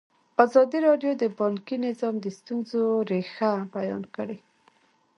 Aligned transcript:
ازادي 0.45 0.79
راډیو 0.87 1.11
د 1.17 1.23
بانکي 1.39 1.75
نظام 1.87 2.15
د 2.21 2.25
ستونزو 2.37 2.83
رېښه 3.09 3.51
بیان 3.75 4.03
کړې. 4.15 4.37